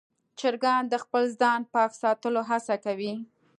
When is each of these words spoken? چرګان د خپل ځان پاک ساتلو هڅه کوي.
چرګان 0.39 0.83
د 0.89 0.93
خپل 1.03 1.23
ځان 1.41 1.61
پاک 1.73 1.91
ساتلو 2.01 2.41
هڅه 2.49 2.75
کوي. 2.85 3.13